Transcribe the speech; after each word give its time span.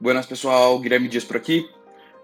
Buenas 0.00 0.26
pessoal, 0.26 0.78
Guilherme 0.78 1.08
Dias 1.08 1.24
por 1.24 1.36
aqui. 1.36 1.68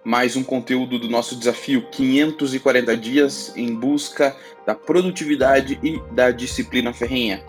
Mais 0.04 0.36
um 0.36 0.44
conteúdo 0.44 0.96
do 0.96 1.08
nosso 1.08 1.34
desafio 1.34 1.84
540 1.90 2.96
dias 2.96 3.52
em 3.56 3.74
busca 3.74 4.36
da 4.64 4.76
produtividade 4.76 5.80
e 5.82 6.00
da 6.12 6.30
disciplina 6.30 6.92
ferrenha. 6.92 7.42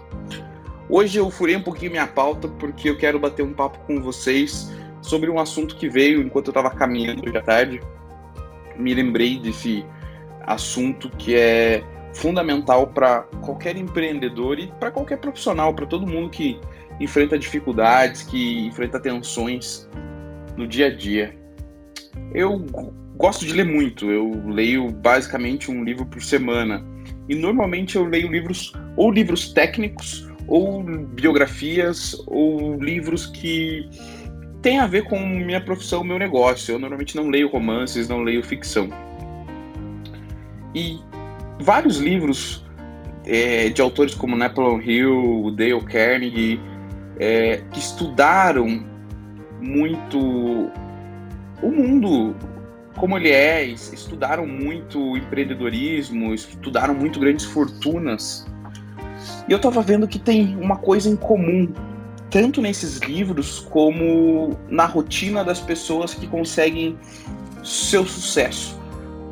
Hoje 0.90 1.20
eu 1.20 1.30
furei 1.30 1.56
um 1.56 1.62
pouquinho 1.62 1.92
minha 1.92 2.08
pauta 2.08 2.48
porque 2.48 2.90
eu 2.90 2.98
quero 2.98 3.20
bater 3.20 3.44
um 3.44 3.54
papo 3.54 3.78
com 3.86 4.02
vocês 4.02 4.72
sobre 5.00 5.30
um 5.30 5.38
assunto 5.38 5.76
que 5.76 5.88
veio 5.88 6.24
enquanto 6.24 6.48
eu 6.48 6.52
estava 6.54 6.72
caminhando 6.72 7.24
hoje 7.24 7.38
à 7.38 7.42
tarde. 7.44 7.80
Me 8.76 8.96
lembrei 8.96 9.38
desse 9.38 9.86
assunto 10.42 11.08
que 11.20 11.36
é 11.36 11.84
fundamental 12.16 12.88
para 12.88 13.22
qualquer 13.44 13.78
empreendedor 13.78 14.58
e 14.58 14.74
para 14.80 14.90
qualquer 14.90 15.20
profissional, 15.20 15.72
para 15.76 15.86
todo 15.86 16.08
mundo 16.08 16.32
que 16.32 16.60
enfrenta 17.00 17.38
dificuldades, 17.38 18.24
que 18.24 18.66
enfrenta 18.66 19.00
tensões 19.00 19.88
no 20.58 20.68
dia 20.68 20.88
a 20.88 20.96
dia. 20.96 21.36
Eu 22.34 22.66
gosto 23.18 23.46
de 23.46 23.54
ler 23.54 23.66
muito, 23.66 24.10
eu 24.12 24.44
leio 24.48 24.92
basicamente 24.92 25.72
um 25.72 25.84
livro 25.84 26.06
por 26.06 26.22
semana. 26.22 26.84
E 27.28 27.36
normalmente 27.36 27.96
eu 27.96 28.06
leio 28.06 28.32
livros 28.32 28.74
ou 28.96 29.12
livros 29.12 29.52
técnicos, 29.54 30.28
ou 30.48 30.84
biografias, 30.84 32.16
ou 32.28 32.82
livros 32.82 33.26
que 33.26 33.90
têm 34.62 34.80
a 34.80 34.88
ver 34.88 35.04
com 35.06 35.20
minha 35.20 35.62
profissão, 35.62 36.04
meu 36.04 36.20
negócio. 36.20 36.74
Eu 36.74 36.80
normalmente 36.80 37.16
não 37.16 37.30
leio 37.30 37.50
romances, 37.50 38.08
não 38.08 38.22
leio 38.22 38.44
ficção. 38.44 38.90
E 40.74 41.00
vários 41.60 41.98
livros 41.98 42.66
é, 43.26 43.70
de 43.70 43.82
autores 43.82 44.14
como 44.14 44.36
Napoleon 44.36 44.82
Hill, 44.82 45.52
Dale 45.56 45.82
Carnegie, 45.82 46.60
é, 47.18 47.62
que 47.72 47.80
estudaram 47.80 48.95
muito 49.62 50.72
o 51.62 51.72
mundo 51.72 52.36
como 52.96 53.18
ele 53.18 53.30
é, 53.30 53.64
estudaram 53.66 54.48
muito 54.48 55.18
empreendedorismo, 55.18 56.34
estudaram 56.34 56.94
muito 56.94 57.20
grandes 57.20 57.46
fortunas. 57.46 58.46
E 59.48 59.52
eu 59.52 59.58
estava 59.58 59.82
vendo 59.82 60.08
que 60.08 60.18
tem 60.18 60.56
uma 60.58 60.78
coisa 60.78 61.10
em 61.10 61.16
comum, 61.16 61.74
tanto 62.30 62.62
nesses 62.62 62.98
livros 63.00 63.60
como 63.70 64.58
na 64.70 64.86
rotina 64.86 65.44
das 65.44 65.60
pessoas 65.60 66.14
que 66.14 66.26
conseguem 66.26 66.98
seu 67.64 68.06
sucesso. 68.06 68.80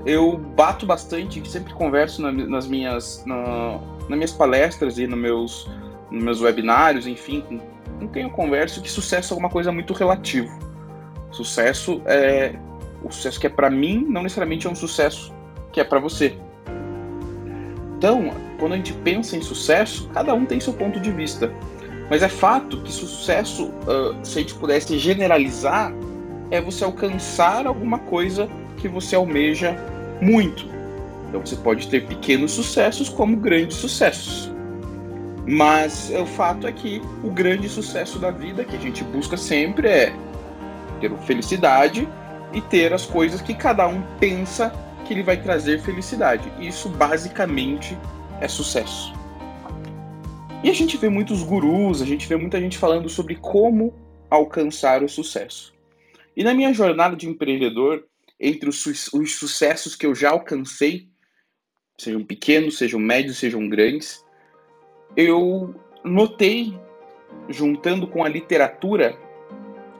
Eu 0.05 0.37
bato 0.37 0.85
bastante, 0.85 1.47
sempre 1.49 1.73
converso 1.73 2.21
na, 2.21 2.31
nas 2.31 2.67
minhas, 2.67 3.23
na, 3.25 3.79
nas 4.09 4.17
minhas 4.17 4.31
palestras 4.33 4.97
e 4.97 5.07
nos 5.07 5.17
meus, 5.17 5.69
nos 6.11 6.23
meus 6.23 6.41
webinários, 6.41 7.07
enfim, 7.07 7.41
com 7.41 7.59
quem 8.07 8.23
eu 8.23 8.29
converso 8.29 8.81
que 8.81 8.89
sucesso 8.89 9.33
é 9.33 9.37
uma 9.37 9.49
coisa 9.49 9.71
muito 9.71 9.93
relativo. 9.93 10.51
Sucesso 11.31 12.01
é 12.05 12.55
o 13.03 13.11
sucesso 13.11 13.39
que 13.39 13.47
é 13.47 13.49
para 13.49 13.69
mim 13.69 14.05
não 14.07 14.23
necessariamente 14.23 14.65
é 14.65 14.69
um 14.69 14.75
sucesso 14.75 15.33
que 15.71 15.79
é 15.79 15.83
para 15.83 15.99
você. 15.99 16.37
Então, 17.97 18.31
quando 18.59 18.73
a 18.73 18.75
gente 18.75 18.93
pensa 18.93 19.35
em 19.35 19.41
sucesso, 19.41 20.09
cada 20.13 20.33
um 20.33 20.45
tem 20.45 20.59
seu 20.59 20.73
ponto 20.73 20.99
de 20.99 21.11
vista. 21.11 21.51
Mas 22.09 22.21
é 22.21 22.29
fato 22.29 22.81
que 22.81 22.91
sucesso, 22.91 23.67
uh, 23.67 24.15
se 24.23 24.39
a 24.39 24.41
gente 24.41 24.53
pudesse 24.55 24.97
generalizar, 24.99 25.93
é 26.51 26.61
você 26.61 26.83
alcançar 26.83 27.65
alguma 27.65 27.97
coisa 27.99 28.47
que 28.77 28.87
você 28.87 29.15
almeja 29.15 29.75
muito. 30.21 30.67
Então 31.27 31.41
você 31.43 31.55
pode 31.55 31.87
ter 31.87 32.05
pequenos 32.05 32.51
sucessos 32.51 33.09
como 33.09 33.37
grandes 33.37 33.77
sucessos. 33.77 34.52
Mas 35.45 36.09
o 36.09 36.25
fato 36.25 36.67
é 36.67 36.71
que 36.71 37.01
o 37.23 37.29
grande 37.29 37.67
sucesso 37.67 38.17
da 38.17 38.31
vida 38.31 38.63
que 38.63 38.75
a 38.75 38.79
gente 38.79 39.03
busca 39.03 39.35
sempre 39.35 39.87
é 39.87 40.13
ter 41.01 41.11
felicidade 41.19 42.07
e 42.53 42.61
ter 42.61 42.93
as 42.93 43.05
coisas 43.05 43.41
que 43.41 43.53
cada 43.53 43.87
um 43.87 44.01
pensa 44.19 44.71
que 45.05 45.13
ele 45.13 45.23
vai 45.23 45.41
trazer 45.41 45.81
felicidade. 45.81 46.49
Isso 46.59 46.87
basicamente 46.87 47.97
é 48.39 48.47
sucesso. 48.47 49.13
E 50.63 50.69
a 50.69 50.73
gente 50.73 50.95
vê 50.95 51.09
muitos 51.09 51.43
gurus, 51.43 52.01
a 52.01 52.05
gente 52.05 52.25
vê 52.25 52.37
muita 52.37 52.59
gente 52.59 52.77
falando 52.77 53.09
sobre 53.09 53.35
como 53.35 53.93
alcançar 54.29 55.03
o 55.03 55.09
sucesso. 55.09 55.73
E 56.37 56.43
na 56.43 56.53
minha 56.53 56.73
jornada 56.73 57.17
de 57.17 57.27
empreendedor, 57.27 58.05
entre 58.39 58.69
os, 58.69 58.79
su 58.79 59.17
os 59.17 59.35
sucessos 59.35 59.93
que 59.93 60.05
eu 60.05 60.15
já 60.15 60.29
alcancei, 60.29 61.09
sejam 61.99 62.23
pequenos, 62.23 62.77
sejam 62.77 62.99
médios, 62.99 63.37
sejam 63.37 63.67
grandes, 63.67 64.22
eu 65.15 65.73
notei, 66.03 66.77
juntando 67.49 68.07
com 68.07 68.23
a 68.23 68.29
literatura, 68.29 69.17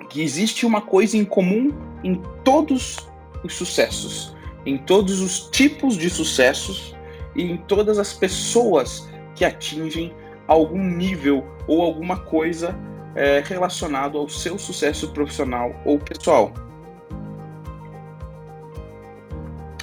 que 0.09 0.21
existe 0.21 0.65
uma 0.65 0.81
coisa 0.81 1.17
em 1.17 1.25
comum 1.25 1.71
em 2.03 2.21
todos 2.43 2.97
os 3.43 3.53
sucessos, 3.53 4.35
em 4.65 4.77
todos 4.77 5.21
os 5.21 5.49
tipos 5.49 5.97
de 5.97 6.09
sucessos 6.09 6.95
e 7.35 7.43
em 7.43 7.57
todas 7.57 7.97
as 7.97 8.13
pessoas 8.13 9.09
que 9.35 9.43
atingem 9.43 10.13
algum 10.47 10.83
nível 10.83 11.45
ou 11.67 11.81
alguma 11.81 12.19
coisa 12.19 12.77
é, 13.15 13.41
relacionado 13.45 14.17
ao 14.17 14.27
seu 14.27 14.57
sucesso 14.57 15.11
profissional 15.11 15.73
ou 15.85 15.99
pessoal. 15.99 16.53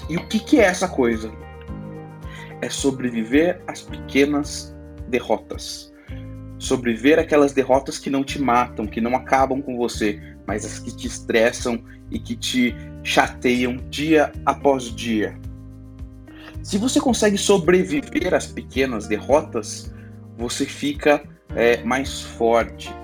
E 0.08 0.16
o 0.16 0.26
que, 0.26 0.40
que 0.40 0.58
é 0.58 0.64
essa 0.64 0.88
coisa? 0.88 1.30
É 2.60 2.68
sobreviver 2.68 3.62
às 3.66 3.80
pequenas 3.80 4.74
derrotas. 5.10 5.92
Sobreviver 6.58 7.18
aquelas 7.18 7.52
derrotas 7.52 7.98
que 7.98 8.10
não 8.10 8.22
te 8.22 8.40
matam, 8.40 8.86
que 8.86 9.00
não 9.00 9.14
acabam 9.14 9.60
com 9.60 9.76
você, 9.76 10.20
mas 10.46 10.64
as 10.64 10.78
que 10.78 10.94
te 10.94 11.06
estressam 11.06 11.82
e 12.10 12.18
que 12.18 12.36
te 12.36 12.74
chateiam 13.02 13.76
dia 13.88 14.32
após 14.44 14.84
dia. 14.94 15.38
Se 16.62 16.76
você 16.76 17.00
consegue 17.00 17.38
sobreviver 17.38 18.34
às 18.34 18.46
pequenas 18.46 19.06
derrotas, 19.06 19.94
você 20.36 20.66
fica 20.66 21.22
é, 21.54 21.82
mais 21.82 22.20
forte. 22.20 22.94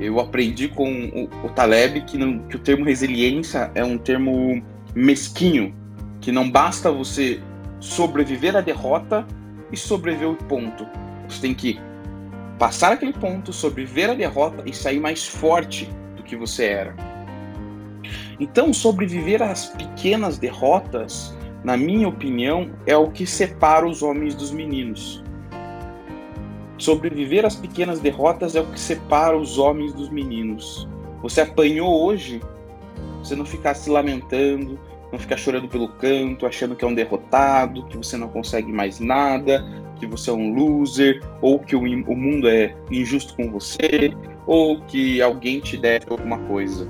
Eu 0.00 0.18
aprendi 0.20 0.68
com 0.68 1.28
o, 1.42 1.46
o 1.46 1.48
Taleb 1.50 2.02
que, 2.02 2.18
não, 2.18 2.40
que 2.40 2.56
o 2.56 2.58
termo 2.58 2.84
resiliência 2.84 3.70
é 3.74 3.84
um 3.84 3.96
termo 3.96 4.62
mesquinho, 4.94 5.74
que 6.20 6.32
não 6.32 6.50
basta 6.50 6.90
você 6.90 7.40
sobreviver 7.80 8.56
à 8.56 8.60
derrota 8.60 9.26
e 9.70 9.76
sobreviver 9.76 10.30
o 10.30 10.36
ponto. 10.36 10.86
Você 11.34 11.40
tem 11.40 11.54
que 11.54 11.80
passar 12.58 12.92
aquele 12.92 13.12
ponto, 13.12 13.52
sobreviver 13.52 14.10
a 14.10 14.14
derrota 14.14 14.62
e 14.64 14.72
sair 14.72 15.00
mais 15.00 15.26
forte 15.26 15.90
do 16.16 16.22
que 16.22 16.36
você 16.36 16.66
era. 16.66 16.94
Então, 18.38 18.72
sobreviver 18.72 19.42
às 19.42 19.66
pequenas 19.66 20.38
derrotas, 20.38 21.36
na 21.64 21.76
minha 21.76 22.08
opinião, 22.08 22.70
é 22.86 22.96
o 22.96 23.10
que 23.10 23.26
separa 23.26 23.86
os 23.86 24.02
homens 24.02 24.34
dos 24.34 24.52
meninos. 24.52 25.22
Sobreviver 26.78 27.44
às 27.44 27.56
pequenas 27.56 27.98
derrotas 27.98 28.54
é 28.54 28.60
o 28.60 28.66
que 28.66 28.78
separa 28.78 29.36
os 29.36 29.58
homens 29.58 29.92
dos 29.92 30.10
meninos. 30.10 30.88
Você 31.20 31.40
apanhou 31.40 32.04
hoje, 32.04 32.40
você 33.18 33.34
não 33.34 33.44
ficar 33.44 33.74
se 33.74 33.90
lamentando, 33.90 34.78
não 35.10 35.18
ficar 35.18 35.36
chorando 35.36 35.68
pelo 35.68 35.88
canto, 35.88 36.46
achando 36.46 36.76
que 36.76 36.84
é 36.84 36.88
um 36.88 36.94
derrotado, 36.94 37.86
que 37.86 37.96
você 37.96 38.16
não 38.16 38.28
consegue 38.28 38.72
mais 38.72 39.00
nada, 39.00 39.64
que 40.04 40.10
você 40.10 40.30
é 40.30 40.32
um 40.32 40.54
loser, 40.54 41.22
ou 41.40 41.58
que 41.58 41.74
o, 41.74 41.80
o 41.80 42.16
mundo 42.16 42.48
é 42.48 42.74
injusto 42.90 43.34
com 43.34 43.50
você, 43.50 44.12
ou 44.46 44.80
que 44.82 45.20
alguém 45.20 45.60
te 45.60 45.76
deve 45.76 46.06
alguma 46.08 46.38
coisa. 46.38 46.88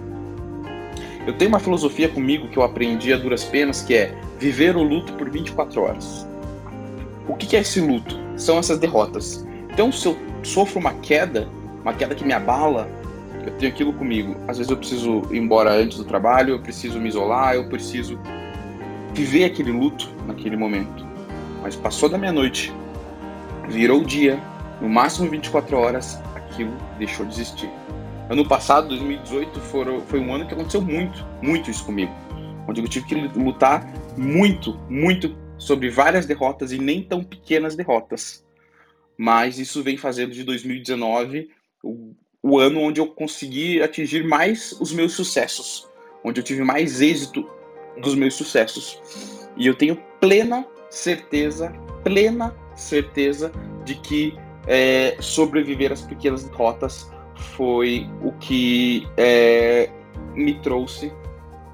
Eu 1.27 1.33
tenho 1.33 1.49
uma 1.49 1.59
filosofia 1.59 2.09
comigo 2.09 2.49
que 2.49 2.59
eu 2.59 2.63
aprendi 2.63 3.13
a 3.13 3.17
duras 3.17 3.45
penas, 3.45 3.83
que 3.83 3.95
é 3.95 4.15
viver 4.39 4.77
o 4.77 4.83
luto 4.83 5.13
por 5.15 5.31
24 5.31 5.81
horas. 5.81 6.29
O 7.27 7.35
que 7.35 7.57
é 7.57 7.61
esse 7.61 7.81
luto? 7.81 8.19
São 8.37 8.59
essas 8.59 8.79
derrotas. 8.79 9.47
Então, 9.73 9.91
se 9.91 10.07
eu 10.07 10.19
sofro 10.43 10.79
uma 10.79 10.93
queda, 10.95 11.49
uma 11.81 11.95
queda 11.95 12.15
que 12.15 12.25
me 12.25 12.35
abala, 12.35 12.89
eu 13.47 13.53
tenho 13.53 13.73
aquilo 13.73 13.93
comigo. 13.95 14.37
Às 14.47 14.59
vezes 14.59 14.71
eu 14.71 14.77
preciso 14.77 15.23
ir 15.31 15.39
embora 15.39 15.73
antes 15.73 15.97
do 15.97 16.05
trabalho, 16.05 16.55
eu 16.55 16.59
preciso 16.59 17.01
me 17.01 17.09
isolar, 17.09 17.55
eu 17.55 17.69
preciso 17.69 18.19
viver 19.15 19.45
aquele 19.45 19.73
luto 19.73 20.11
naquele 20.27 20.57
momento. 20.57 21.07
Mas 21.63 21.75
passou 21.75 22.09
da 22.09 22.19
meia-noite, 22.19 22.73
virou 23.69 24.01
o 24.01 24.05
dia, 24.05 24.41
no 24.81 24.89
máximo 24.89 25.31
24 25.31 25.77
horas, 25.77 26.21
aquilo 26.35 26.77
deixou 26.99 27.27
de 27.27 27.35
existir. 27.35 27.71
Ano 28.31 28.47
passado, 28.47 28.89
2018, 28.89 29.61
foi, 29.61 30.01
foi 30.07 30.21
um 30.21 30.35
ano 30.35 30.47
que 30.47 30.55
aconteceu 30.55 30.81
muito, 30.81 31.25
muito 31.43 31.71
isso 31.71 31.85
comigo. 31.85 32.13
Onde 32.67 32.81
eu 32.81 32.89
tive 32.89 33.07
que 33.07 33.15
lutar 33.15 33.87
muito, 34.17 34.79
muito 34.89 35.37
sobre 35.59 35.91
várias 35.91 36.27
derrotas 36.27 36.73
e 36.73 36.79
nem 36.79 37.03
tão 37.03 37.23
pequenas 37.23 37.77
derrotas. 37.77 38.45
Mas 39.17 39.59
isso 39.59 39.83
vem 39.83 39.97
fazendo 39.97 40.33
de 40.33 40.43
2019 40.43 41.51
o, 41.83 42.15
o 42.43 42.59
ano 42.59 42.81
onde 42.81 43.01
eu 43.01 43.07
consegui 43.07 43.83
atingir 43.83 44.25
mais 44.25 44.73
os 44.81 44.93
meus 44.93 45.13
sucessos, 45.13 45.87
onde 46.25 46.41
eu 46.41 46.45
tive 46.45 46.63
mais 46.63 47.01
êxito 47.01 47.49
dos 48.01 48.15
meus 48.15 48.35
sucessos. 48.35 49.01
E 49.57 49.67
eu 49.67 49.75
tenho 49.75 49.97
plena 50.21 50.67
certeza, 50.91 51.71
plena 52.03 52.55
certeza 52.75 53.53
de 53.85 53.95
que 53.95 54.37
é, 54.67 55.17
sobreviver 55.21 55.93
às 55.93 56.03
pequenas 56.03 56.45
derrotas 56.45 57.11
foi 57.35 58.09
o 58.23 58.33
que 58.33 59.07
é, 59.17 59.91
me 60.35 60.55
trouxe 60.55 61.13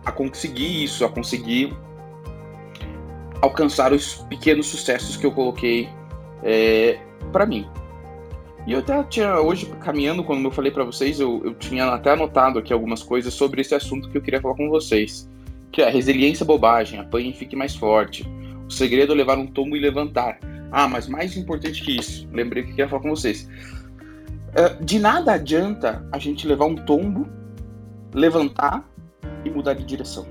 a 0.04 0.12
conseguir 0.12 0.84
isso, 0.84 1.04
a 1.04 1.08
conseguir 1.08 1.76
alcançar 3.40 3.92
os 3.92 4.16
pequenos 4.28 4.66
sucessos 4.66 5.16
que 5.16 5.24
eu 5.24 5.32
coloquei 5.32 5.88
é, 6.42 6.98
para 7.32 7.46
mim. 7.46 7.66
E 8.66 8.72
eu 8.72 8.80
até 8.80 9.02
tinha, 9.04 9.40
hoje, 9.40 9.66
caminhando, 9.80 10.22
quando 10.22 10.44
eu 10.44 10.50
falei 10.50 10.70
para 10.70 10.84
vocês, 10.84 11.18
eu, 11.18 11.40
eu 11.44 11.54
tinha 11.54 11.86
até 11.86 12.10
anotado 12.10 12.58
aqui 12.58 12.72
algumas 12.72 13.02
coisas 13.02 13.32
sobre 13.32 13.62
esse 13.62 13.74
assunto 13.74 14.08
que 14.10 14.18
eu 14.18 14.22
queria 14.22 14.40
falar 14.40 14.54
com 14.54 14.68
vocês. 14.68 15.28
Que 15.72 15.82
é 15.82 15.88
resiliência 15.88 16.44
bobagem, 16.44 17.00
apanhe 17.00 17.30
e 17.30 17.32
fique 17.32 17.56
mais 17.56 17.74
forte. 17.74 18.26
O 18.68 18.70
segredo 18.70 19.12
é 19.12 19.16
levar 19.16 19.38
um 19.38 19.46
tombo 19.46 19.76
e 19.76 19.80
levantar. 19.80 20.38
Ah, 20.72 20.88
mas 20.88 21.08
mais 21.08 21.36
importante 21.36 21.82
que 21.82 21.96
isso, 21.96 22.28
lembrei 22.32 22.62
que 22.62 22.68
eu 22.70 22.74
queria 22.74 22.88
falar 22.88 23.02
com 23.02 23.10
vocês. 23.10 23.48
Uh, 24.50 24.84
de 24.84 24.98
nada 24.98 25.32
adianta 25.32 26.06
a 26.12 26.18
gente 26.18 26.46
levar 26.46 26.66
um 26.66 26.76
tombo, 26.76 27.28
levantar 28.14 28.88
e 29.44 29.50
mudar 29.50 29.74
de 29.74 29.84
direção. 29.84 30.26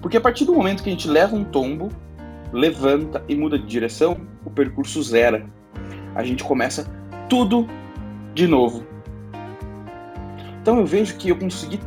Porque 0.00 0.16
a 0.16 0.20
partir 0.20 0.44
do 0.44 0.52
momento 0.52 0.82
que 0.82 0.88
a 0.88 0.92
gente 0.92 1.08
leva 1.08 1.36
um 1.36 1.44
tombo, 1.44 1.88
levanta 2.52 3.24
e 3.28 3.36
muda 3.36 3.58
de 3.58 3.66
direção, 3.66 4.20
o 4.44 4.50
percurso 4.50 5.02
zera. 5.02 5.46
A 6.14 6.24
gente 6.24 6.42
começa 6.42 6.90
tudo 7.28 7.68
de 8.34 8.46
novo. 8.46 8.84
Então 10.60 10.78
eu 10.78 10.86
vejo 10.86 11.16
que 11.16 11.28
eu 11.28 11.36
consegui 11.36 11.80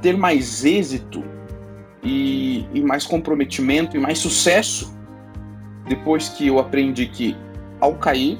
ter 0.00 0.16
mais 0.16 0.64
êxito 0.64 1.22
e, 2.02 2.66
e 2.72 2.80
mais 2.80 3.06
comprometimento 3.06 3.96
e 3.96 4.00
mais 4.00 4.18
sucesso 4.18 4.99
depois 5.90 6.28
que 6.28 6.46
eu 6.46 6.60
aprendi 6.60 7.06
que 7.06 7.36
ao 7.80 7.96
cair 7.96 8.38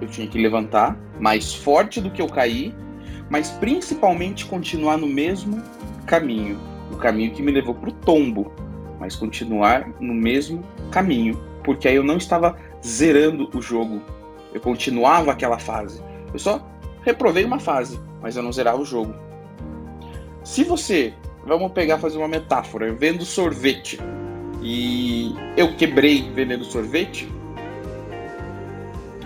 eu 0.00 0.06
tinha 0.06 0.28
que 0.28 0.40
levantar 0.40 0.96
mais 1.18 1.52
forte 1.52 2.00
do 2.00 2.08
que 2.08 2.22
eu 2.22 2.28
caí, 2.28 2.72
mas 3.28 3.50
principalmente 3.50 4.46
continuar 4.46 4.96
no 4.96 5.08
mesmo 5.08 5.60
caminho, 6.06 6.60
o 6.92 6.96
caminho 6.96 7.32
que 7.32 7.42
me 7.42 7.50
levou 7.50 7.74
para 7.74 7.88
o 7.90 7.92
tombo, 7.92 8.52
mas 9.00 9.16
continuar 9.16 9.88
no 9.98 10.14
mesmo 10.14 10.62
caminho, 10.92 11.42
porque 11.64 11.88
aí 11.88 11.96
eu 11.96 12.04
não 12.04 12.18
estava 12.18 12.56
zerando 12.86 13.50
o 13.52 13.60
jogo, 13.60 14.00
eu 14.54 14.60
continuava 14.60 15.32
aquela 15.32 15.58
fase. 15.58 16.00
Eu 16.32 16.38
só 16.38 16.64
reprovei 17.02 17.44
uma 17.44 17.58
fase, 17.58 18.00
mas 18.20 18.36
eu 18.36 18.44
não 18.44 18.52
zerava 18.52 18.80
o 18.80 18.84
jogo. 18.84 19.12
Se 20.44 20.62
você, 20.62 21.14
vamos 21.44 21.72
pegar 21.72 21.98
fazer 21.98 22.18
uma 22.18 22.28
metáfora, 22.28 22.86
eu 22.86 22.96
vendo 22.96 23.24
sorvete 23.24 23.98
e 24.62 25.34
eu 25.56 25.74
quebrei 25.74 26.30
vendendo 26.34 26.64
sorvete, 26.64 27.28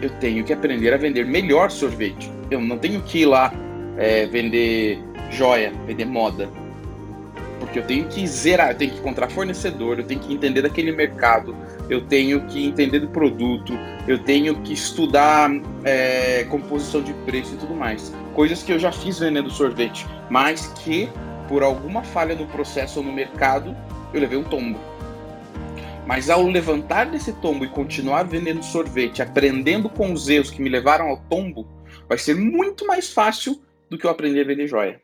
eu 0.01 0.11
tenho 0.21 0.45
que 0.45 0.53
aprender 0.53 0.93
a 0.93 0.97
vender 0.97 1.27
melhor 1.27 1.71
sorvete. 1.71 2.31
Eu 2.51 2.61
não 2.61 2.79
tenho 2.79 3.01
que 3.03 3.21
ir 3.21 3.27
lá 3.27 3.53
é, 3.97 4.27
vender 4.27 4.99
joia, 5.31 5.73
vender 5.87 6.05
moda 6.05 6.49
porque 7.67 7.79
eu 7.79 7.83
tenho 7.83 8.07
que 8.07 8.27
zerar, 8.27 8.71
eu 8.71 8.75
tenho 8.77 8.93
que 8.93 8.99
encontrar 8.99 9.31
fornecedor, 9.31 9.99
eu 9.99 10.05
tenho 10.05 10.21
que 10.21 10.33
entender 10.33 10.63
daquele 10.63 10.93
mercado, 10.93 11.55
eu 11.91 12.01
tenho 12.03 12.47
que 12.47 12.65
entender 12.65 13.01
do 13.01 13.09
produto, 13.09 13.77
eu 14.07 14.19
tenho 14.19 14.55
que 14.63 14.73
estudar 14.73 15.51
é, 15.85 16.45
composição 16.45 17.03
de 17.03 17.13
preço 17.13 17.55
e 17.55 17.57
tudo 17.57 17.75
mais. 17.75 18.13
Coisas 18.35 18.63
que 18.63 18.73
eu 18.73 18.79
já 18.79 18.93
fiz 18.93 19.19
vendendo 19.19 19.51
sorvete, 19.51 20.07
mas 20.31 20.69
que 20.85 21.09
por 21.49 21.63
alguma 21.63 22.03
falha 22.03 22.35
no 22.35 22.47
processo 22.47 23.01
ou 23.01 23.05
no 23.05 23.13
mercado 23.13 23.77
eu 24.13 24.21
levei 24.21 24.39
um 24.39 24.45
tombo. 24.45 24.79
Mas 26.07 26.31
ao 26.31 26.47
levantar 26.47 27.11
desse 27.11 27.33
tombo 27.41 27.65
e 27.65 27.69
continuar 27.69 28.23
vendendo 28.23 28.63
sorvete, 28.63 29.23
aprendendo 29.23 29.91
com 29.91 30.13
os 30.13 30.29
erros 30.29 30.51
que 30.51 30.63
me 30.63 30.69
levaram 30.69 31.09
ao 31.09 31.17
tombo, 31.17 31.67
vai 32.09 32.17
ser 32.17 32.37
muito 32.37 32.87
mais 32.87 33.13
fácil 33.13 33.61
do 33.91 33.99
que 33.99 34.07
eu 34.07 34.11
aprender 34.11 34.43
a 34.43 34.47
vender 34.47 34.69
joia. 34.69 35.03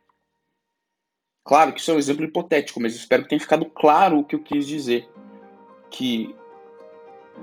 Claro 1.44 1.72
que 1.72 1.80
isso 1.80 1.90
é 1.90 1.94
um 1.94 1.98
exemplo 1.98 2.24
hipotético, 2.24 2.80
mas 2.80 2.94
espero 2.94 3.24
que 3.24 3.30
tenha 3.30 3.40
ficado 3.40 3.66
claro 3.66 4.20
o 4.20 4.24
que 4.24 4.36
eu 4.36 4.42
quis 4.42 4.64
dizer. 4.64 5.08
Que 5.90 6.34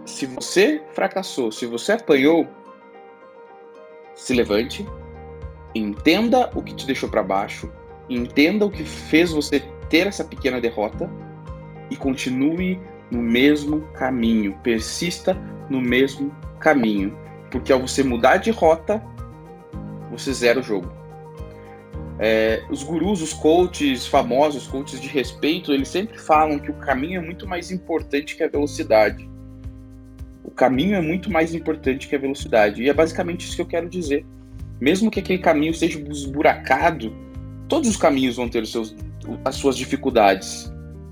se 0.06 0.26
você 0.26 0.82
fracassou, 0.94 1.52
se 1.52 1.66
você 1.66 1.92
apanhou, 1.94 2.48
se 4.16 4.34
levante, 4.34 4.86
entenda 5.76 6.50
o 6.56 6.64
que 6.64 6.74
te 6.74 6.86
deixou 6.86 7.10
para 7.10 7.24
baixo, 7.24 7.70
entenda 8.10 8.66
o 8.66 8.72
que 8.72 8.86
fez 8.86 9.32
você 9.32 9.60
ter 9.90 10.08
essa 10.08 10.24
pequena 10.24 10.62
derrota 10.62 11.10
e 11.90 11.98
continue 11.98 12.80
no 13.12 13.22
mesmo 13.22 13.82
caminho, 13.94 14.58
persista 14.64 15.38
no 15.70 15.82
mesmo 15.82 16.36
caminho, 16.60 17.18
porque 17.52 17.72
ao 17.72 17.80
você 17.80 18.04
mudar 18.04 18.38
de 18.38 18.52
rota, 18.52 19.02
você 20.12 20.34
zera 20.34 20.60
o 20.60 20.64
jogo. 20.64 20.92
É, 22.22 22.62
os 22.70 22.84
gurus, 22.84 23.22
os 23.22 23.32
coaches 23.32 24.06
famosos, 24.06 24.68
coaches 24.68 25.00
de 25.00 25.08
respeito, 25.08 25.72
eles 25.72 25.88
sempre 25.88 26.20
falam 26.20 26.60
que 26.60 26.70
o 26.70 26.74
caminho 26.74 27.22
é 27.22 27.24
muito 27.24 27.48
mais 27.48 27.72
importante 27.72 28.36
que 28.36 28.44
a 28.44 28.50
velocidade. 28.50 29.30
O 30.44 30.52
caminho 30.52 30.96
é 30.96 31.02
muito 31.02 31.32
mais 31.32 31.56
importante 31.56 32.10
que 32.10 32.16
a 32.16 32.20
velocidade. 32.20 32.84
E 32.84 32.90
é 32.90 32.94
basicamente 32.94 33.46
isso 33.46 33.56
que 33.56 33.62
eu 33.62 33.66
quero 33.66 33.88
dizer. 33.88 34.26
Mesmo 34.82 35.10
que 35.10 35.20
aquele 35.20 35.40
caminho 35.40 35.74
seja 35.74 36.00
esburacado, 36.00 37.16
todos 37.70 37.90
os 37.90 37.96
caminhos 37.96 38.36
vão 38.36 38.50
ter 38.50 38.64
os 38.64 38.72
seus, 38.72 38.96
as 39.46 39.56
suas 39.56 39.78
dificuldades. 39.78 40.70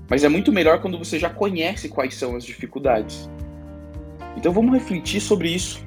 Mas 0.08 0.24
é 0.24 0.28
muito 0.28 0.50
melhor 0.50 0.80
quando 0.80 0.98
você 0.98 1.18
já 1.18 1.28
conhece 1.28 1.88
quais 1.88 2.14
são 2.14 2.34
as 2.34 2.44
dificuldades. 2.44 3.28
Então 4.36 4.52
vamos 4.52 4.72
refletir 4.72 5.20
sobre 5.20 5.50
isso. 5.50 5.86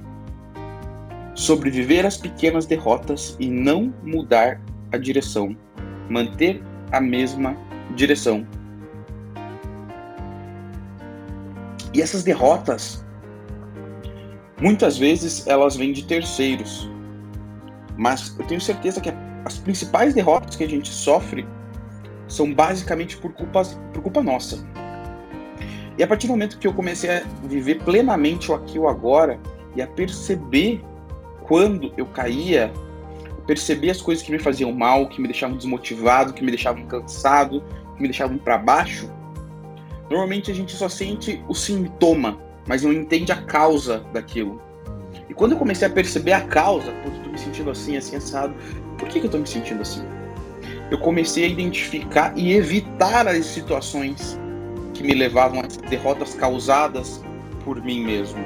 Sobre 1.33 1.71
viver 1.71 2.05
as 2.05 2.17
pequenas 2.17 2.65
derrotas 2.65 3.35
e 3.39 3.49
não 3.49 3.93
mudar 4.03 4.61
a 4.91 4.97
direção, 4.97 5.55
manter 6.09 6.61
a 6.91 7.01
mesma 7.01 7.57
direção. 7.95 8.45
E 11.93 12.01
essas 12.01 12.23
derrotas, 12.23 13.03
muitas 14.61 14.97
vezes 14.97 15.47
elas 15.47 15.75
vêm 15.75 15.91
de 15.91 16.05
terceiros, 16.05 16.89
mas 17.97 18.35
eu 18.37 18.45
tenho 18.45 18.61
certeza 18.61 19.01
que 19.01 19.11
as 19.45 19.57
principais 19.57 20.13
derrotas 20.13 20.55
que 20.55 20.63
a 20.63 20.69
gente 20.69 20.89
sofre 20.89 21.45
são 22.31 22.53
basicamente 22.53 23.17
por 23.17 23.33
culpa, 23.33 23.61
por 23.93 24.01
culpa 24.01 24.23
nossa. 24.23 24.65
E 25.97 26.03
a 26.03 26.07
partir 26.07 26.27
do 26.27 26.31
momento 26.31 26.57
que 26.57 26.65
eu 26.65 26.73
comecei 26.73 27.09
a 27.09 27.23
viver 27.43 27.83
plenamente 27.83 28.49
o 28.49 28.55
aqui 28.55 28.79
o 28.79 28.87
agora 28.87 29.37
e 29.75 29.81
a 29.81 29.87
perceber 29.87 30.81
quando 31.43 31.93
eu 31.97 32.05
caía 32.05 32.71
perceber 33.45 33.89
as 33.89 34.01
coisas 34.01 34.23
que 34.23 34.31
me 34.31 34.39
faziam 34.39 34.71
mal, 34.71 35.09
que 35.09 35.19
me 35.19 35.27
deixavam 35.27 35.57
desmotivado, 35.57 36.31
que 36.31 36.43
me 36.43 36.51
deixavam 36.51 36.85
cansado, 36.85 37.61
que 37.95 38.01
me 38.01 38.07
deixavam 38.07 38.37
para 38.37 38.57
baixo, 38.57 39.11
normalmente 40.09 40.49
a 40.49 40.53
gente 40.53 40.73
só 40.73 40.87
sente 40.87 41.43
o 41.49 41.53
sintoma, 41.53 42.39
mas 42.65 42.83
não 42.83 42.93
entende 42.93 43.31
a 43.33 43.41
causa 43.41 44.05
daquilo. 44.13 44.61
E 45.27 45.33
quando 45.33 45.51
eu 45.53 45.57
comecei 45.57 45.85
a 45.87 45.91
perceber 45.91 46.31
a 46.31 46.41
causa, 46.41 46.91
eu 46.91 47.23
tô 47.23 47.29
me 47.29 47.37
sentindo 47.37 47.69
assim, 47.71 47.97
assim, 47.97 48.15
assado, 48.15 48.55
por 48.97 49.09
que, 49.09 49.19
que 49.19 49.25
eu 49.25 49.31
tô 49.31 49.37
me 49.37 49.47
sentindo 49.47 49.81
assim? 49.81 50.20
Eu 50.91 50.99
comecei 50.99 51.45
a 51.45 51.47
identificar 51.47 52.37
e 52.37 52.51
evitar 52.51 53.25
as 53.25 53.45
situações 53.45 54.37
que 54.93 55.01
me 55.01 55.13
levavam 55.13 55.61
às 55.61 55.77
derrotas 55.77 56.35
causadas 56.35 57.23
por 57.63 57.81
mim 57.81 58.03
mesmo. 58.03 58.43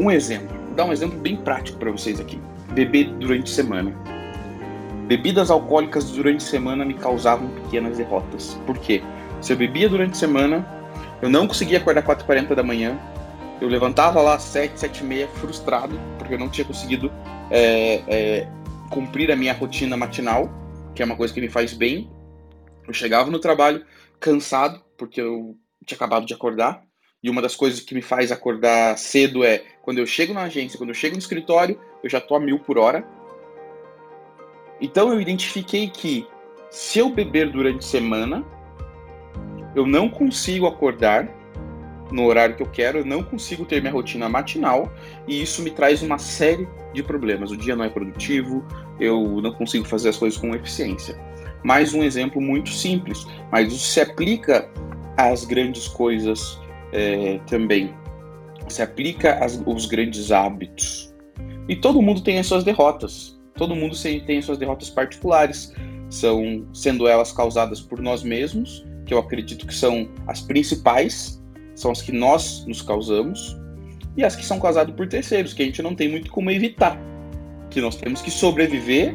Um 0.00 0.10
exemplo, 0.10 0.56
vou 0.66 0.74
dar 0.74 0.84
um 0.84 0.92
exemplo 0.92 1.16
bem 1.18 1.36
prático 1.36 1.78
para 1.78 1.92
vocês 1.92 2.20
aqui 2.20 2.40
beber 2.72 3.08
durante 3.14 3.50
a 3.50 3.54
semana. 3.54 3.92
Bebidas 5.06 5.50
alcoólicas 5.50 6.10
durante 6.10 6.44
a 6.44 6.48
semana 6.48 6.84
me 6.84 6.94
causavam 6.94 7.48
pequenas 7.48 7.96
derrotas. 7.96 8.58
Por 8.66 8.78
quê? 8.78 9.02
Se 9.40 9.52
eu 9.52 9.56
bebia 9.56 9.88
durante 9.88 10.12
a 10.12 10.16
semana, 10.16 10.66
eu 11.22 11.30
não 11.30 11.46
conseguia 11.46 11.78
acordar 11.78 12.02
4h40 12.02 12.54
da 12.54 12.62
manhã, 12.62 12.98
eu 13.60 13.68
levantava 13.68 14.20
lá 14.20 14.34
às 14.34 14.42
7, 14.42 14.78
7 14.78 15.00
e 15.00 15.06
meia, 15.06 15.28
frustrado, 15.28 15.98
porque 16.18 16.34
eu 16.34 16.38
não 16.38 16.48
tinha 16.48 16.64
conseguido 16.64 17.10
é, 17.50 18.02
é, 18.06 18.46
cumprir 18.90 19.30
a 19.30 19.36
minha 19.36 19.52
rotina 19.52 19.96
matinal, 19.96 20.50
que 20.94 21.02
é 21.02 21.04
uma 21.04 21.16
coisa 21.16 21.32
que 21.32 21.40
me 21.40 21.48
faz 21.48 21.72
bem. 21.72 22.10
Eu 22.86 22.92
chegava 22.92 23.30
no 23.30 23.38
trabalho 23.38 23.84
cansado, 24.18 24.82
porque 24.96 25.20
eu 25.20 25.56
tinha 25.84 25.96
acabado 25.96 26.26
de 26.26 26.34
acordar, 26.34 26.82
e 27.22 27.28
uma 27.28 27.42
das 27.42 27.56
coisas 27.56 27.80
que 27.80 27.94
me 27.94 28.02
faz 28.02 28.30
acordar 28.30 28.96
cedo 28.96 29.44
é 29.44 29.64
quando 29.82 29.98
eu 29.98 30.06
chego 30.06 30.32
na 30.32 30.42
agência, 30.42 30.78
quando 30.78 30.90
eu 30.90 30.94
chego 30.94 31.14
no 31.14 31.20
escritório, 31.20 31.80
eu 32.02 32.08
já 32.08 32.20
tô 32.20 32.34
a 32.34 32.40
mil 32.40 32.58
por 32.60 32.78
hora. 32.78 33.06
Então 34.80 35.12
eu 35.12 35.20
identifiquei 35.20 35.88
que 35.88 36.26
se 36.70 36.98
eu 36.98 37.10
beber 37.10 37.50
durante 37.50 37.84
semana, 37.84 38.44
eu 39.74 39.86
não 39.86 40.08
consigo 40.08 40.66
acordar 40.66 41.28
no 42.10 42.24
horário 42.24 42.56
que 42.56 42.62
eu 42.62 42.66
quero, 42.66 42.98
eu 42.98 43.04
não 43.04 43.22
consigo 43.22 43.64
ter 43.64 43.80
minha 43.80 43.92
rotina 43.92 44.28
matinal 44.28 44.92
e 45.26 45.42
isso 45.42 45.62
me 45.62 45.70
traz 45.70 46.02
uma 46.02 46.18
série 46.18 46.68
de 46.92 47.02
problemas. 47.02 47.50
O 47.50 47.56
dia 47.56 47.76
não 47.76 47.84
é 47.84 47.88
produtivo, 47.88 48.64
eu 48.98 49.40
não 49.40 49.52
consigo 49.52 49.84
fazer 49.86 50.10
as 50.10 50.16
coisas 50.16 50.38
com 50.38 50.54
eficiência. 50.54 51.18
Mais 51.62 51.92
um 51.92 52.02
exemplo 52.02 52.40
muito 52.40 52.70
simples, 52.70 53.26
mas 53.50 53.72
isso 53.72 53.86
se 53.86 54.00
aplica 54.00 54.68
às 55.16 55.44
grandes 55.44 55.88
coisas 55.88 56.58
é, 56.92 57.40
também. 57.46 57.94
Se 58.68 58.82
aplica 58.82 59.38
aos 59.66 59.86
grandes 59.86 60.30
hábitos. 60.30 61.12
E 61.68 61.76
todo 61.76 62.00
mundo 62.00 62.22
tem 62.22 62.38
as 62.38 62.46
suas 62.46 62.64
derrotas. 62.64 63.38
Todo 63.54 63.74
mundo 63.74 63.96
tem 64.24 64.40
suas 64.40 64.56
derrotas 64.56 64.88
particulares, 64.88 65.74
são 66.08 66.64
sendo 66.72 67.08
elas 67.08 67.32
causadas 67.32 67.80
por 67.80 68.00
nós 68.00 68.22
mesmos, 68.22 68.86
que 69.04 69.12
eu 69.12 69.18
acredito 69.18 69.66
que 69.66 69.74
são 69.74 70.08
as 70.26 70.40
principais, 70.40 71.37
são 71.78 71.92
as 71.92 72.02
que 72.02 72.10
nós 72.10 72.64
nos 72.66 72.82
causamos, 72.82 73.56
e 74.16 74.24
as 74.24 74.34
que 74.34 74.44
são 74.44 74.58
causadas 74.58 74.92
por 74.96 75.06
terceiros, 75.06 75.54
que 75.54 75.62
a 75.62 75.64
gente 75.64 75.80
não 75.80 75.94
tem 75.94 76.08
muito 76.08 76.28
como 76.30 76.50
evitar. 76.50 76.98
Que 77.70 77.80
nós 77.80 77.94
temos 77.94 78.20
que 78.20 78.32
sobreviver, 78.32 79.14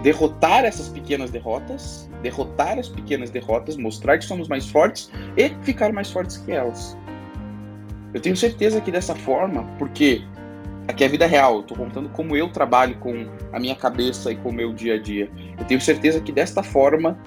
derrotar 0.00 0.64
essas 0.64 0.88
pequenas 0.88 1.32
derrotas, 1.32 2.08
derrotar 2.22 2.78
as 2.78 2.88
pequenas 2.88 3.30
derrotas, 3.30 3.76
mostrar 3.76 4.18
que 4.18 4.24
somos 4.24 4.46
mais 4.46 4.68
fortes 4.68 5.10
e 5.36 5.50
ficar 5.64 5.92
mais 5.92 6.08
fortes 6.08 6.36
que 6.36 6.52
elas. 6.52 6.96
Eu 8.12 8.20
tenho 8.20 8.36
certeza 8.36 8.80
que 8.80 8.92
dessa 8.92 9.16
forma, 9.16 9.64
porque 9.76 10.22
aqui 10.86 11.02
é 11.02 11.06
a 11.08 11.10
vida 11.10 11.26
real, 11.26 11.64
eu 11.68 11.76
contando 11.76 12.08
como 12.10 12.36
eu 12.36 12.48
trabalho 12.48 12.94
com 12.98 13.26
a 13.52 13.58
minha 13.58 13.74
cabeça 13.74 14.30
e 14.30 14.36
com 14.36 14.50
o 14.50 14.52
meu 14.52 14.72
dia 14.72 14.94
a 14.94 15.02
dia. 15.02 15.28
Eu 15.58 15.64
tenho 15.64 15.80
certeza 15.80 16.20
que 16.20 16.30
desta 16.30 16.62
forma 16.62 17.18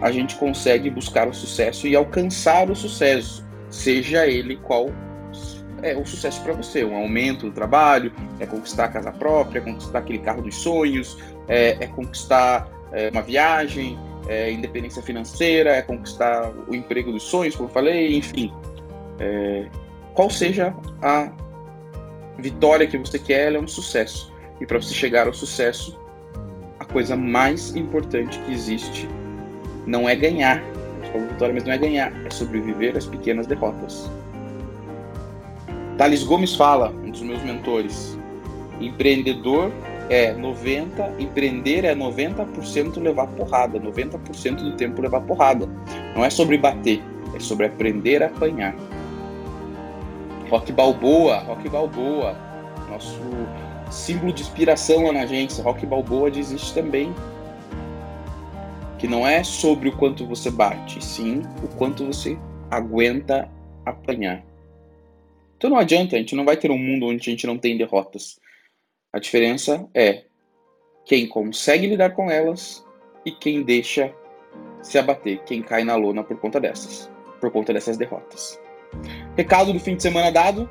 a 0.00 0.10
gente 0.10 0.36
consegue 0.36 0.90
buscar 0.90 1.28
o 1.28 1.34
sucesso 1.34 1.86
e 1.86 1.96
alcançar 1.96 2.70
o 2.70 2.76
sucesso, 2.76 3.44
seja 3.70 4.26
ele 4.26 4.56
qual 4.56 4.90
é 5.82 5.96
o 5.96 6.04
sucesso 6.06 6.42
para 6.42 6.52
você, 6.52 6.84
um 6.84 6.96
aumento 6.96 7.46
do 7.46 7.52
trabalho, 7.52 8.12
é 8.40 8.46
conquistar 8.46 8.86
a 8.86 8.88
casa 8.88 9.12
própria, 9.12 9.58
é 9.58 9.62
conquistar 9.62 9.98
aquele 9.98 10.18
carro 10.18 10.42
dos 10.42 10.56
sonhos, 10.56 11.18
é, 11.48 11.76
é 11.80 11.86
conquistar 11.86 12.68
é, 12.92 13.10
uma 13.10 13.22
viagem, 13.22 13.98
é 14.28 14.50
independência 14.50 15.02
financeira, 15.02 15.70
é 15.70 15.82
conquistar 15.82 16.52
o 16.66 16.74
emprego 16.74 17.12
dos 17.12 17.22
sonhos, 17.22 17.54
como 17.54 17.68
eu 17.68 17.72
falei, 17.72 18.16
enfim. 18.16 18.52
É, 19.18 19.66
qual 20.14 20.30
seja 20.30 20.74
a 21.02 21.30
vitória 22.38 22.86
que 22.86 22.98
você 22.98 23.18
quer, 23.18 23.48
ela 23.48 23.56
é 23.58 23.60
um 23.60 23.68
sucesso. 23.68 24.32
E 24.60 24.66
para 24.66 24.80
você 24.80 24.94
chegar 24.94 25.26
ao 25.26 25.34
sucesso, 25.34 25.98
a 26.80 26.84
coisa 26.84 27.16
mais 27.16 27.76
importante 27.76 28.38
que 28.40 28.52
existe 28.52 29.08
não 29.86 30.08
é 30.08 30.14
ganhar. 30.14 30.62
A 31.14 31.18
vitória, 31.18 31.54
mas 31.54 31.64
não 31.64 31.72
é 31.72 31.78
ganhar, 31.78 32.12
é 32.26 32.30
sobreviver 32.30 32.96
às 32.96 33.06
pequenas 33.06 33.46
derrotas. 33.46 34.10
Thales 35.96 36.22
Gomes 36.24 36.54
fala, 36.54 36.90
um 36.90 37.10
dos 37.10 37.22
meus 37.22 37.42
mentores, 37.42 38.18
empreendedor 38.80 39.72
é 40.10 40.32
90, 40.32 41.14
empreender 41.18 41.84
é 41.84 41.94
90% 41.94 43.00
levar 43.00 43.26
porrada, 43.28 43.80
90% 43.80 44.56
do 44.56 44.72
tempo 44.72 45.00
levar 45.00 45.22
porrada. 45.22 45.68
Não 46.14 46.24
é 46.24 46.28
sobre 46.28 46.58
bater, 46.58 47.02
é 47.34 47.40
sobre 47.40 47.66
aprender 47.66 48.22
a 48.22 48.26
apanhar. 48.26 48.74
Rock 50.50 50.70
Balboa, 50.70 51.38
Rock 51.38 51.68
Balboa, 51.68 52.36
nosso 52.90 53.18
símbolo 53.90 54.32
de 54.32 54.42
inspiração 54.42 55.06
lá 55.06 55.12
na 55.12 55.20
agência. 55.20 55.64
Rock 55.64 55.84
Balboa 55.86 56.30
diz 56.30 56.50
isso 56.50 56.74
também. 56.74 57.12
Que 58.98 59.06
não 59.06 59.26
é 59.26 59.44
sobre 59.44 59.88
o 59.88 59.96
quanto 59.96 60.26
você 60.26 60.50
bate, 60.50 61.04
sim 61.04 61.42
o 61.62 61.68
quanto 61.76 62.06
você 62.06 62.38
aguenta 62.70 63.50
apanhar. 63.84 64.44
Então 65.56 65.70
não 65.70 65.78
adianta, 65.78 66.16
a 66.16 66.18
gente 66.18 66.34
não 66.34 66.44
vai 66.44 66.56
ter 66.56 66.70
um 66.70 66.78
mundo 66.78 67.06
onde 67.06 67.28
a 67.28 67.30
gente 67.30 67.46
não 67.46 67.58
tem 67.58 67.76
derrotas. 67.76 68.38
A 69.12 69.18
diferença 69.18 69.88
é 69.94 70.24
quem 71.04 71.26
consegue 71.26 71.86
lidar 71.86 72.10
com 72.10 72.30
elas 72.30 72.84
e 73.24 73.30
quem 73.30 73.62
deixa 73.62 74.12
se 74.82 74.98
abater, 74.98 75.42
quem 75.44 75.62
cai 75.62 75.84
na 75.84 75.96
lona 75.96 76.22
por 76.22 76.38
conta 76.38 76.60
dessas, 76.60 77.10
por 77.40 77.50
conta 77.50 77.72
dessas 77.72 77.96
derrotas. 77.96 78.60
Recado 79.36 79.72
do 79.72 79.80
fim 79.80 79.96
de 79.96 80.02
semana 80.02 80.30
dado. 80.30 80.68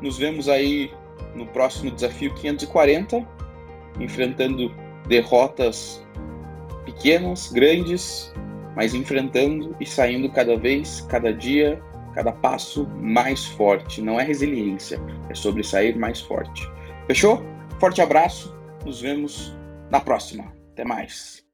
Nos 0.00 0.16
vemos 0.16 0.48
aí 0.48 0.90
no 1.34 1.46
próximo 1.46 1.90
desafio 1.90 2.34
540, 2.34 3.26
enfrentando 4.00 4.74
derrotas 5.08 6.04
pequenas, 6.92 7.52
grandes, 7.52 8.32
mas 8.74 8.94
enfrentando 8.94 9.76
e 9.78 9.84
saindo 9.84 10.30
cada 10.30 10.56
vez, 10.56 11.06
cada 11.08 11.32
dia, 11.32 11.82
cada 12.14 12.32
passo 12.32 12.88
mais 12.96 13.44
forte. 13.44 14.00
Não 14.00 14.18
é 14.18 14.24
resiliência, 14.24 14.98
é 15.28 15.34
sobre 15.34 15.62
sair 15.62 15.96
mais 15.96 16.20
forte. 16.20 16.66
Fechou? 17.06 17.42
Forte 17.78 18.00
abraço, 18.00 18.56
nos 18.84 19.00
vemos 19.00 19.54
na 19.90 20.00
próxima. 20.00 20.52
Até 20.72 20.84
mais. 20.84 21.47